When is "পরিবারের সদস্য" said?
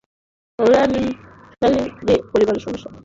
2.31-2.85